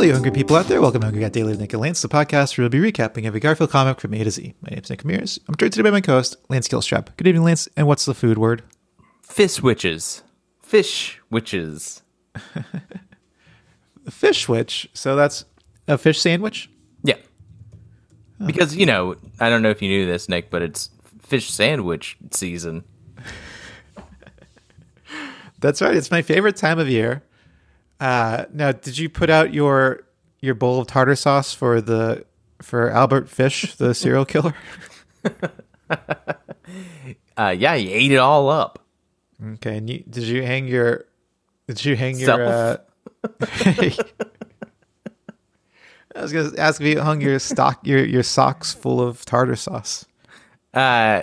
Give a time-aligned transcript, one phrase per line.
[0.00, 0.80] Hello, you hungry people out there.
[0.80, 3.26] Welcome to Hungry Cat Daily with Nick and Lance, the podcast where we'll be recapping
[3.26, 4.54] every Garfield comic from A to Z.
[4.62, 5.38] My name is Nick Ramirez.
[5.46, 7.14] I'm joined today by my co-host, Lance Killstrap.
[7.18, 7.68] Good evening, Lance.
[7.76, 8.62] And what's the food word?
[9.20, 10.22] Fish witches.
[10.62, 12.00] Fish witches.
[14.08, 14.88] Fish witch.
[14.94, 15.44] So that's
[15.86, 16.70] a fish sandwich?
[17.02, 17.18] Yeah.
[18.46, 20.88] Because, you know, I don't know if you knew this, Nick, but it's
[21.20, 22.84] fish sandwich season.
[25.60, 25.94] That's right.
[25.94, 27.22] It's my favorite time of year.
[28.00, 30.02] Uh, now, did you put out your
[30.40, 32.24] your bowl of tartar sauce for the
[32.62, 34.54] for Albert Fish, the serial killer?
[37.36, 38.84] Uh, yeah, he ate it all up.
[39.54, 39.78] Okay.
[39.78, 41.06] And you, did you hang your
[41.66, 42.76] did you hang your uh,
[46.14, 49.56] I was gonna ask if you hung your stock your your socks full of tartar
[49.56, 50.04] sauce.
[50.74, 51.22] Uh,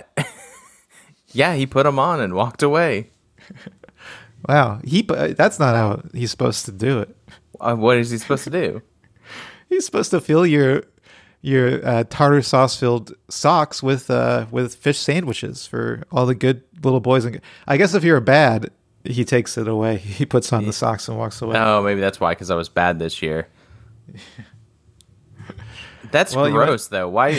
[1.28, 3.10] yeah, he put them on and walked away.
[4.46, 7.16] Wow, he that's not how he's supposed to do it.
[7.60, 8.82] Uh, what is he supposed to do?
[9.68, 10.84] He's supposed to fill your
[11.42, 16.62] your uh, tartar sauce filled socks with uh, with fish sandwiches for all the good
[16.82, 18.70] little boys and I guess if you're bad,
[19.04, 19.96] he takes it away.
[20.18, 21.58] He puts on the socks and walks away.
[21.58, 23.48] Oh, maybe that's why, because I was bad this year.
[26.10, 27.08] That's Well, gross, though.
[27.08, 27.34] Why?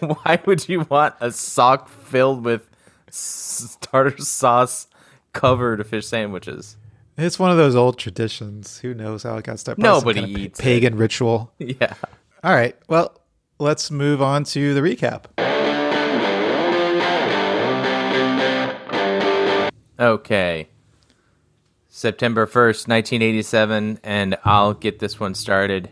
[0.00, 2.68] why would you want a sock filled with
[3.08, 4.88] s- tartar sauce
[5.34, 6.76] covered fish sandwiches?
[7.18, 8.78] It's one of those old traditions.
[8.78, 9.82] Who knows how it got started?
[9.82, 10.62] Nobody kind of eats it.
[10.62, 11.52] pagan ritual.
[11.58, 11.94] Yeah.
[12.42, 12.76] All right.
[12.88, 13.16] Well,
[13.58, 15.26] let's move on to the recap.
[19.98, 20.68] Okay.
[21.88, 25.90] September 1st, 1987, and I'll get this one started.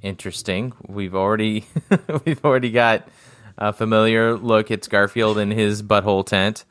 [0.00, 0.72] Interesting.
[0.88, 1.66] We've already
[2.24, 3.06] we've already got
[3.58, 4.70] a familiar look.
[4.70, 6.64] It's Garfield in his butthole tent.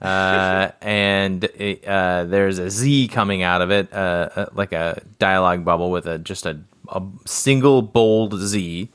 [0.00, 5.02] Uh, and it, uh, there's a Z coming out of it, uh, uh, like a
[5.18, 8.88] dialogue bubble with a just a, a single bold Z,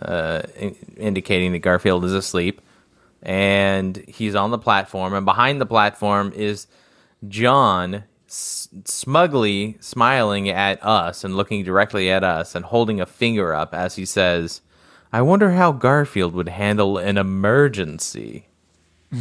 [0.00, 2.60] uh, in- indicating that Garfield is asleep.
[3.22, 6.66] And he's on the platform and behind the platform is
[7.26, 13.54] john s- smugly smiling at us and looking directly at us and holding a finger
[13.54, 14.60] up as he says
[15.10, 18.46] i wonder how garfield would handle an emergency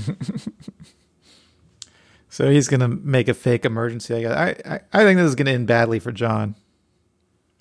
[2.33, 4.15] So he's gonna make a fake emergency.
[4.15, 4.31] I guess.
[4.31, 6.55] I I, I think this is gonna end badly for John.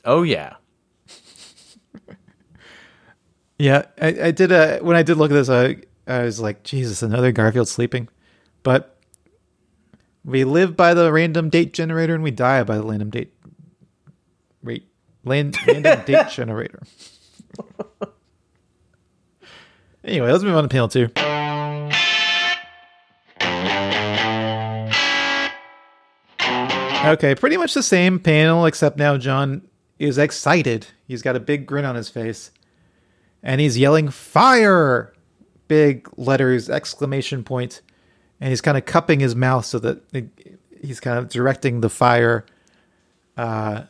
[0.06, 0.54] oh yeah
[3.58, 4.50] Yeah, I, I did.
[4.50, 8.08] A, when I did look at this, I I was like, Jesus, another Garfield sleeping.
[8.62, 8.96] But
[10.24, 13.34] we live by the random date generator, and we die by the random date
[14.62, 14.88] rate
[15.22, 16.80] land, random date generator.
[20.02, 21.10] anyway, let's move on to panel two.
[27.04, 29.62] Okay, pretty much the same panel, except now John
[29.98, 30.86] is excited.
[31.06, 32.50] He's got a big grin on his face.
[33.42, 35.12] And he's yelling fire!
[35.68, 37.82] Big letters exclamation point.
[38.40, 41.90] And he's kind of cupping his mouth so that it, he's kind of directing the
[41.90, 42.44] fire
[43.36, 43.82] uh,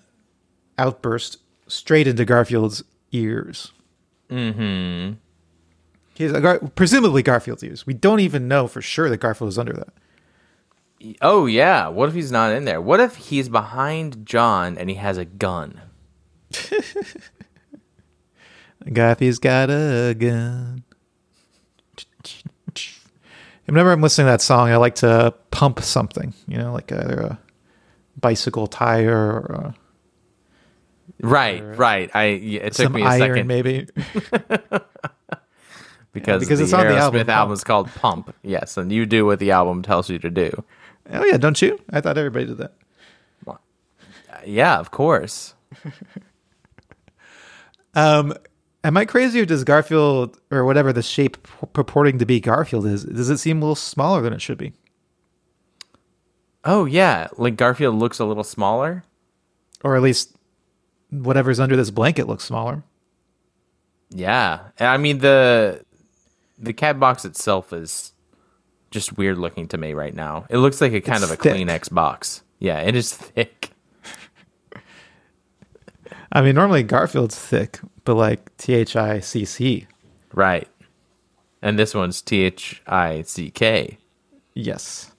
[0.78, 3.72] outburst straight into garfield's ears.
[4.30, 5.14] Mm-hmm.
[6.14, 7.86] He's Gar- presumably garfield's ears.
[7.86, 9.92] We don't even know for sure that garfield is under that
[11.20, 14.96] oh yeah what if he's not in there what if he's behind john and he
[14.96, 15.80] has a gun
[18.90, 20.82] Garfield's got a gun.
[23.66, 27.20] Whenever I'm listening to that song, I like to pump something, you know, like either
[27.20, 27.38] a
[28.20, 29.74] bicycle tire or a,
[31.20, 33.86] right right i yeah, it took me a iron, second maybe.
[36.12, 38.34] because, because the it's on the Aerosmith album, album, is called Pump.
[38.42, 40.64] Yes, and you do what the album tells you to do.
[41.10, 41.78] Oh yeah, don't you?
[41.90, 42.72] I thought everybody did that.
[43.46, 43.56] Uh,
[44.46, 45.54] yeah, of course.
[47.94, 48.32] Um,
[48.84, 51.36] am I crazy or does Garfield or whatever the shape
[51.74, 53.04] purporting to be Garfield is?
[53.04, 54.72] Does it seem a little smaller than it should be,
[56.64, 59.04] Oh yeah, like Garfield looks a little smaller.
[59.84, 60.34] or at least
[61.10, 62.82] whatever's under this blanket looks smaller?
[64.10, 65.84] Yeah, I mean the
[66.58, 68.12] the cat box itself is
[68.92, 70.46] just weird looking to me right now.
[70.48, 71.54] It looks like a kind It's of a thick.
[71.54, 72.42] Kleenex box.
[72.60, 73.70] Yeah, it is thick.
[76.30, 79.86] I mean, normally Garfield's thick, but like T H I C C.
[80.32, 80.68] Right.
[81.60, 83.98] And this one's T H I C K.
[84.54, 85.10] Yes.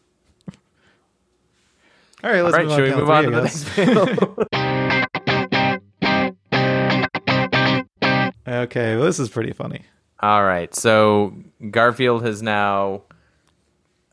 [2.23, 4.37] All right, let's All right, move should we on, move on to the next panel?
[8.45, 9.83] Okay, well, this is pretty funny.
[10.19, 10.73] All right.
[10.75, 11.33] So
[11.71, 13.01] Garfield has now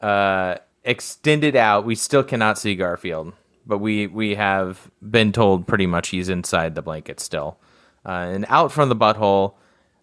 [0.00, 1.84] uh, extended out.
[1.84, 3.32] We still cannot see Garfield,
[3.66, 7.58] but we we have been told pretty much he's inside the blanket still,
[8.04, 9.54] uh, and out from the butthole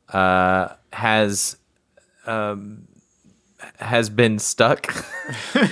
[0.09, 1.57] uh, has
[2.25, 2.88] um,
[3.79, 4.94] has been stuck.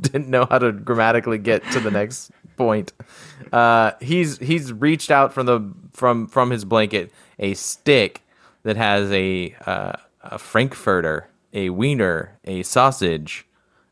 [0.00, 2.92] Didn't know how to grammatically get to the next point.
[3.52, 8.22] Uh, he's he's reached out from the from from his blanket a stick
[8.62, 9.92] that has a uh,
[10.32, 13.46] a frankfurter, a wiener, a sausage,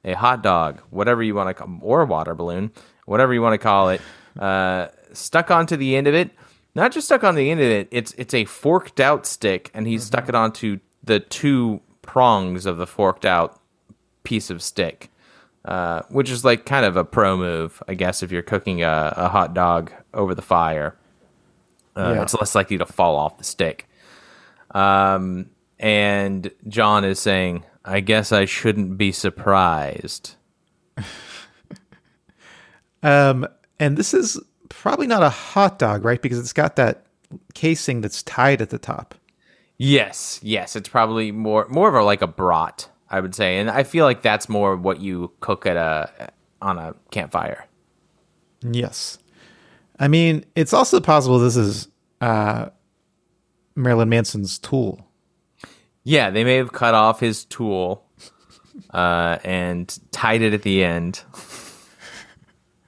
[0.04, 2.70] a hot dog, whatever you want to call, or a water balloon,
[3.06, 4.00] whatever you want to call it,
[4.38, 6.30] uh, stuck onto the end of it.
[6.74, 9.86] Not just stuck on the end of it; it's it's a forked out stick, and
[9.86, 13.60] he's stuck it onto the two prongs of the forked out
[14.24, 15.10] piece of stick,
[15.64, 19.12] uh, which is like kind of a pro move, I guess, if you're cooking a,
[19.16, 20.96] a hot dog over the fire.
[21.96, 22.22] Uh, Yeah.
[22.22, 23.88] It's less likely to fall off the stick.
[24.72, 30.36] Um, and John is saying, I guess I shouldn't be surprised.
[33.04, 33.46] Um,
[33.78, 34.40] and this is
[34.70, 36.20] probably not a hot dog, right?
[36.20, 37.04] Because it's got that
[37.52, 39.14] casing that's tied at the top.
[39.76, 43.70] Yes, yes, it's probably more more of a like a brat, I would say, and
[43.70, 46.32] I feel like that's more what you cook at a
[46.62, 47.66] on a campfire.
[48.62, 49.18] Yes.
[49.98, 51.88] I mean, it's also possible this is
[52.20, 52.70] uh,
[53.76, 55.03] Marilyn Manson's tool.
[56.04, 58.04] Yeah, they may have cut off his tool
[58.92, 61.22] uh, and tied it at the end,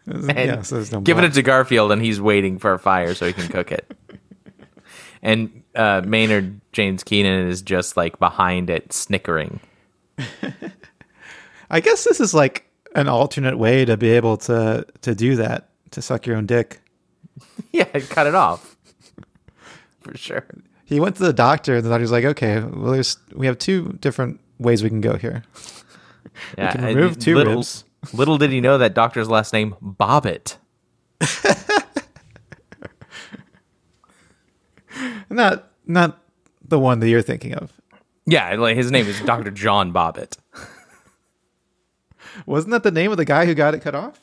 [0.07, 3.27] and yeah, so no given it to Garfield, and he's waiting for a fire so
[3.27, 3.91] he can cook it.
[5.23, 9.61] and uh, Maynard James Keenan is just like behind it, snickering.
[11.71, 15.69] I guess this is like an alternate way to be able to to do that
[15.93, 16.81] to suck your own dick.
[17.73, 18.77] Yeah, cut it off
[20.01, 20.47] for sure.
[20.87, 23.99] He went to the doctor, and the doctor's like, "Okay, well, there's we have two
[24.00, 25.43] different ways we can go here.
[26.56, 27.85] Yeah, can and remove two little, ribs.
[28.15, 30.56] Little did he know that doctor's last name Bobbitt.
[35.29, 36.19] Not not
[36.67, 37.73] the one that you're thinking of.
[38.27, 40.38] Yeah, like his name is Doctor John Bobbitt.
[42.47, 44.21] Wasn't that the name of the guy who got it cut off?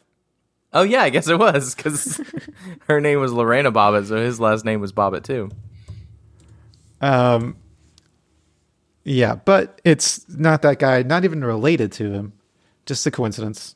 [0.72, 2.22] Oh yeah, I guess it was because
[2.88, 5.50] her name was Lorena Bobbitt, so his last name was Bobbitt too.
[7.04, 7.58] Um,
[9.04, 11.04] yeah, but it's not that guy.
[11.04, 12.34] Not even related to him.
[12.86, 13.76] Just a coincidence.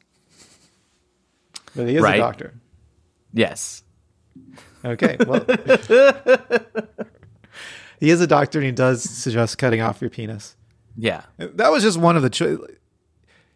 [1.75, 2.15] But he is Right.
[2.15, 2.53] a doctor.
[3.33, 3.83] Yes.
[4.85, 5.43] Okay, well,
[7.99, 10.55] he is a doctor, and he does suggest cutting off your penis.
[10.95, 11.23] Yeah.
[11.37, 12.29] That was just one of the.
[12.29, 12.65] Cho-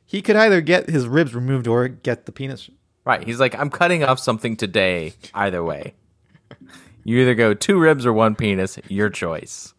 [0.05, 2.69] he could either get his ribs removed or get the penis.
[3.05, 3.23] Right.
[3.23, 5.13] He's like, I'm cutting off something today.
[5.33, 5.93] Either way,
[7.03, 8.79] you either go two ribs or one penis.
[8.87, 9.73] Your choice.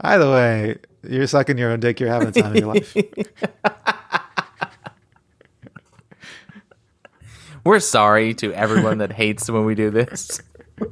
[0.00, 0.76] Either way,
[1.08, 2.00] you're sucking your own dick.
[2.00, 2.96] You're having the time of your life.
[7.64, 10.40] We're sorry to everyone that hates when we do this.
[10.80, 10.88] All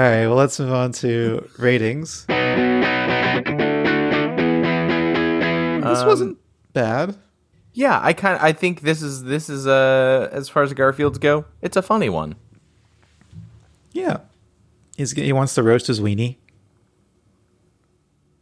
[0.00, 2.26] right, well, let's move on to ratings.
[5.94, 6.38] This wasn't
[6.72, 7.16] bad.
[7.72, 11.44] Yeah, I kind I think this is this is uh as far as Garfields go,
[11.60, 12.34] it's a funny one.
[13.94, 14.18] Yeah,
[14.96, 16.36] he's he wants to roast his weenie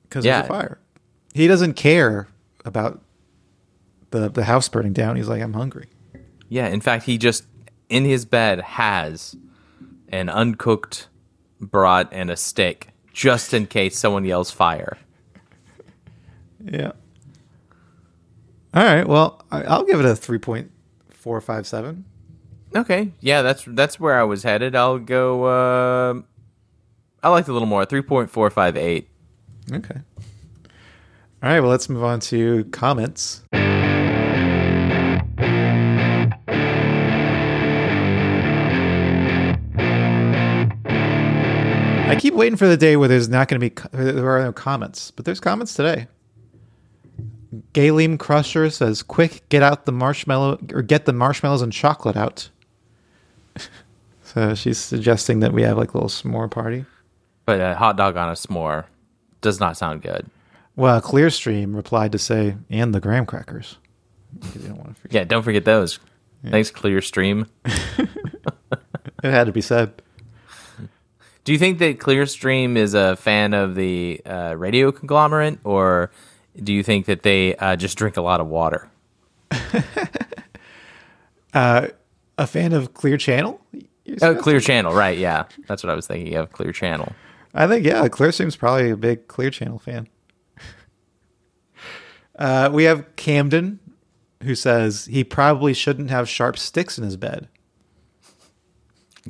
[0.04, 0.38] because Yeah.
[0.40, 0.78] there's a fire.
[1.34, 2.26] He doesn't care
[2.64, 3.00] about
[4.10, 5.16] the the house burning down.
[5.16, 5.88] He's like, I'm hungry.
[6.48, 7.44] Yeah, in fact, he just
[7.88, 9.36] in his bed has
[10.08, 11.08] an uncooked
[11.60, 14.96] brat and a steak just in case someone yells fire.
[16.64, 16.92] Yeah.
[18.74, 19.06] All right.
[19.06, 20.70] Well, I, I'll give it a three point
[21.10, 22.04] four five seven.
[22.74, 24.74] Okay, yeah, that's that's where I was headed.
[24.74, 25.44] I'll go.
[25.44, 26.22] Uh,
[27.22, 29.08] I liked a little more, three point four five eight.
[29.70, 30.00] Okay.
[31.42, 31.60] All right.
[31.60, 33.42] Well, let's move on to comments.
[42.12, 44.52] I keep waiting for the day where there's not going to be there are no
[44.52, 46.06] comments, but there's comments today.
[47.74, 52.48] Galeem Crusher says, "Quick, get out the marshmallow or get the marshmallows and chocolate out."
[54.22, 56.84] so she's suggesting that we have like a little s'more party.
[57.44, 58.84] But a hot dog on a s'more
[59.40, 60.30] does not sound good.
[60.76, 63.78] Well, Clearstream replied to say, "And the graham crackers."
[64.54, 65.14] You don't want to forget.
[65.14, 65.98] Yeah, don't forget those.
[66.46, 67.48] Thanks, Clearstream.
[69.22, 70.02] It had to be said.
[71.44, 76.10] Do you think that Clearstream is a fan of the uh, radio conglomerate, or
[76.60, 78.88] do you think that they uh, just drink a lot of water?
[82.42, 83.60] A fan of Clear Channel?
[84.20, 85.16] Oh, Clear Channel, right?
[85.16, 86.50] Yeah, that's what I was thinking of.
[86.50, 87.12] Clear Channel.
[87.54, 90.08] I think yeah, Clearstream's probably a big Clear Channel fan.
[92.36, 93.78] Uh, we have Camden,
[94.42, 97.46] who says he probably shouldn't have sharp sticks in his bed.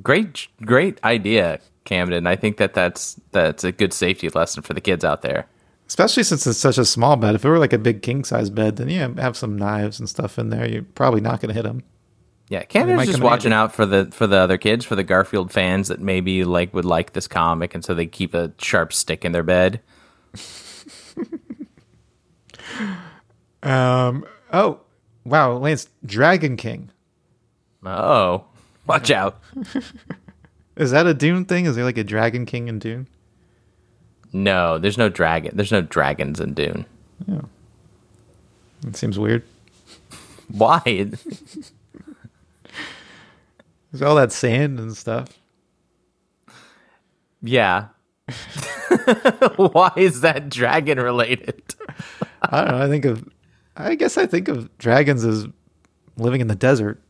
[0.02, 2.26] Great, great idea, Camden.
[2.26, 5.46] I think that that's that's a good safety lesson for the kids out there.
[5.86, 7.34] Especially since it's such a small bed.
[7.34, 10.08] If it were like a big king size bed, then yeah, have some knives and
[10.08, 10.66] stuff in there.
[10.66, 11.82] You're probably not going to hit him.
[12.52, 13.62] Yeah, Camden's just watching handy.
[13.62, 16.84] out for the for the other kids, for the Garfield fans that maybe like would
[16.84, 19.80] like this comic, and so they keep a sharp stick in their bed.
[23.62, 24.26] Um.
[24.52, 24.80] Oh,
[25.24, 26.90] wow, Lance, Dragon King.
[27.84, 28.44] Oh,
[28.88, 29.40] watch out!
[30.76, 31.66] Is that a Dune thing?
[31.66, 33.06] Is there like a Dragon King in Dune?
[34.32, 35.52] No, there's no dragon.
[35.54, 36.86] There's no dragons in Dune.
[37.28, 37.42] Yeah,
[38.86, 39.44] it seems weird.
[40.48, 41.12] Why?
[43.92, 45.28] There's all that sand and stuff.
[47.42, 47.88] yeah.
[49.56, 51.62] Why is that dragon related?
[52.42, 52.82] I don't know.
[52.82, 53.28] I think of,
[53.76, 55.46] I guess I think of dragons as
[56.16, 57.02] living in the desert.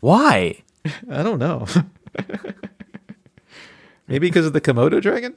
[0.00, 0.62] Why?
[1.10, 1.66] I don't know.
[4.06, 5.34] Maybe because of the Komodo dragon?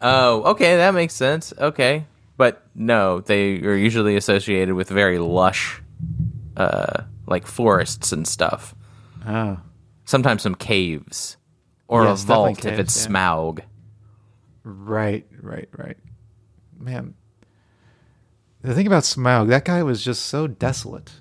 [0.00, 1.52] Oh, okay, that makes sense.
[1.58, 2.06] Okay,
[2.36, 5.82] but no, they are usually associated with very lush,
[6.56, 8.74] uh, like forests and stuff.
[9.26, 9.58] Oh.
[10.08, 11.36] Sometimes some caves
[11.86, 13.10] or Yeah, a vault if it's yeah.
[13.10, 13.60] Smaug.
[14.64, 15.98] Right, right, right.
[16.78, 17.12] Man.
[18.62, 21.12] The thing about Smaug, that guy was just so desolate.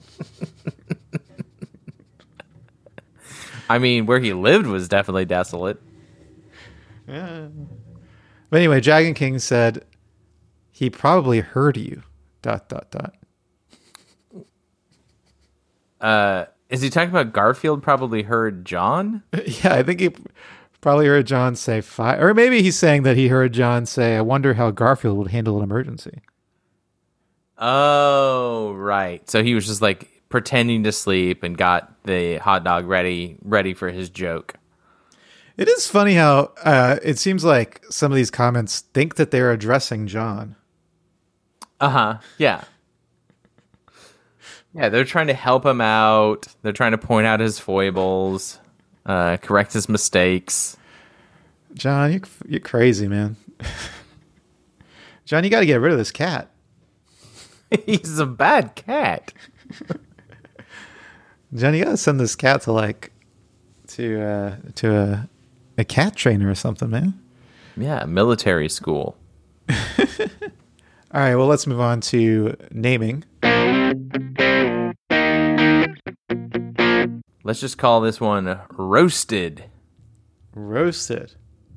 [3.68, 5.80] I mean, where he lived was definitely desolate.
[7.06, 7.46] Yeah.
[8.50, 9.84] But anyway, Dragon King said
[10.72, 12.02] he probably heard you.
[12.42, 13.14] Dot dot dot.
[16.00, 17.82] Uh, is he talking about Garfield?
[17.82, 19.22] Probably heard John.
[19.46, 20.10] Yeah, I think he
[20.80, 24.20] probably heard John say fire, or maybe he's saying that he heard John say, "I
[24.20, 26.22] wonder how Garfield would handle an emergency."
[27.58, 29.28] Oh, right.
[29.30, 33.74] So he was just like pretending to sleep and got the hot dog ready, ready
[33.74, 34.54] for his joke.
[35.56, 39.52] It is funny how uh, it seems like some of these comments think that they're
[39.52, 40.56] addressing John.
[41.80, 42.18] Uh huh.
[42.36, 42.64] Yeah.
[44.76, 46.48] Yeah, they're trying to help him out.
[46.60, 48.58] They're trying to point out his foibles,
[49.06, 50.76] uh, correct his mistakes.
[51.72, 53.36] John, you you're crazy, man.
[55.24, 56.50] John, you got to get rid of this cat.
[57.86, 59.32] He's a bad cat.
[61.54, 63.12] John, you got to send this cat to like
[63.88, 65.28] to uh, to a
[65.78, 67.18] a cat trainer or something, man.
[67.78, 69.16] Yeah, military school.
[69.70, 73.24] All right, well, let's move on to naming.
[77.46, 79.66] Let's just call this one roasted.
[80.52, 81.36] Roasted.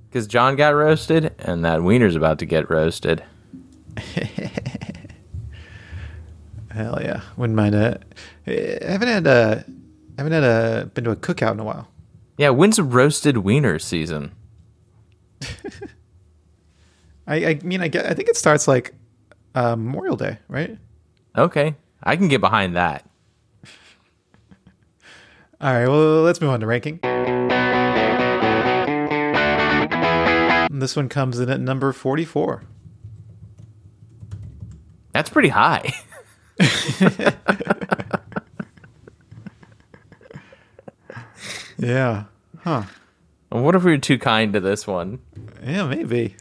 [0.09, 3.23] Because John got roasted, and that wiener's about to get roasted.
[6.71, 8.01] Hell yeah, wouldn't mind it.
[8.47, 9.63] Haven't had a,
[10.17, 11.87] I haven't had a been to a cookout in a while.
[12.35, 14.31] Yeah, when's roasted wiener season?
[17.27, 18.95] I, I mean, I get, I think it starts like
[19.53, 20.79] uh, Memorial Day, right?
[21.37, 23.07] Okay, I can get behind that.
[25.61, 26.99] All right, well, let's move on to ranking.
[30.71, 32.63] This one comes in at number forty-four.
[35.11, 35.93] That's pretty high.
[41.77, 42.25] Yeah.
[42.59, 42.83] Huh.
[43.49, 45.19] what if we were too kind to this one?
[45.63, 46.35] Yeah, maybe.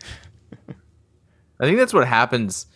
[1.61, 2.67] I think that's what happens.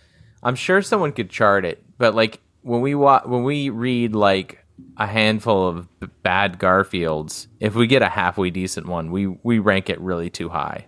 [0.43, 4.62] I'm sure someone could chart it, but like when we wa- when we read like
[4.97, 9.59] a handful of b- bad Garfields, if we get a halfway decent one, we we
[9.59, 10.87] rank it really too high.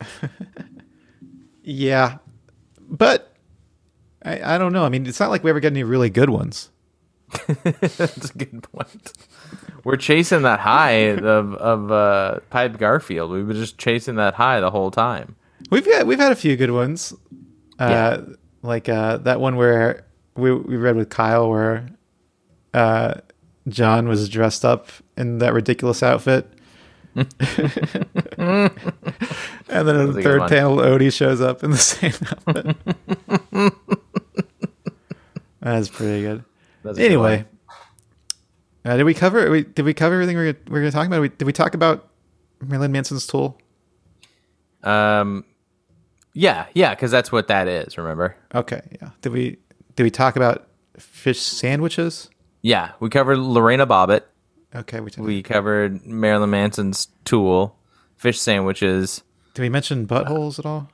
[1.68, 2.18] Yeah,
[2.88, 3.32] but
[4.24, 4.84] I, I don't know.
[4.84, 6.70] I mean, it's not like we ever get any really good ones.
[7.48, 9.12] That's a good point.
[9.82, 13.32] We're chasing that high of of uh, Pipe Garfield.
[13.32, 15.34] We were just chasing that high the whole time.
[15.70, 17.12] We've got we've had a few good ones.
[17.80, 18.20] Uh, Yeah.
[18.62, 21.88] like uh, that one where we we read with Kyle where
[22.76, 23.14] uh,
[23.68, 26.48] John was dressed up in that ridiculous outfit.
[27.16, 27.28] and
[29.68, 32.12] then in the third panel, Odie shows up in the same
[32.46, 32.76] outfit.
[35.60, 36.44] That's pretty good.
[36.82, 37.44] That's a good Anyway,
[38.84, 39.50] uh, did we cover?
[39.50, 41.20] we- Did we cover everything we were, we were going to talk about?
[41.20, 42.08] We- Did we talk about
[42.60, 43.58] Marilyn Manson's tool?
[44.84, 45.44] um,
[46.34, 47.96] yeah, yeah, because that's what that is.
[47.96, 48.36] Remember?
[48.54, 49.10] Okay, yeah.
[49.22, 49.56] Did we
[49.96, 50.68] did we talk about
[50.98, 52.28] fish sandwiches?
[52.66, 54.22] Yeah, we covered Lorena Bobbitt.
[54.74, 55.22] Okay, we did.
[55.22, 57.76] We covered Marilyn Manson's tool,
[58.16, 59.22] fish sandwiches.
[59.54, 60.90] did we mention buttholes at all?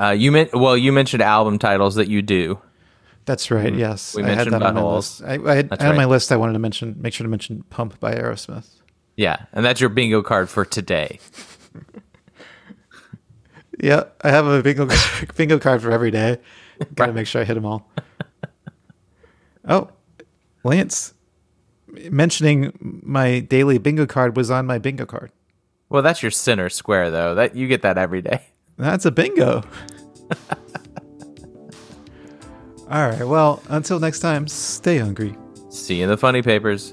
[0.00, 2.60] Uh, you meant well, you mentioned album titles that you do.
[3.24, 3.74] That's right.
[3.74, 4.18] Yes, Mm-hmm.
[4.18, 4.96] We I had mentioned that on my buttholes.
[5.20, 5.22] list.
[5.24, 6.30] I, I had, I had on my list.
[6.30, 8.68] I wanted to mention, make sure to mention "Pump" by Aerosmith.
[9.16, 11.18] Yeah, and that's your bingo card for today.
[13.80, 14.86] Yeah, I have a bingo
[15.36, 16.38] bingo card for every day.
[16.94, 17.90] Got to make sure I hit them all.
[19.66, 19.88] oh,
[20.64, 21.14] Lance
[22.10, 25.30] mentioning my daily bingo card was on my bingo card.
[25.88, 27.34] Well, that's your center square though.
[27.34, 28.40] That you get that every day.
[28.78, 29.62] That's a bingo.
[32.90, 33.24] All right.
[33.24, 35.36] Well, until next time, stay hungry.
[35.70, 36.92] See you in the funny papers.